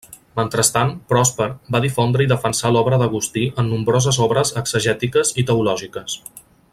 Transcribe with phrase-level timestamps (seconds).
[0.37, 6.21] Mentrestant, Pròsper va difondre i defensar l'obra d'Agustí en nombroses obres exegètiques i teològiques.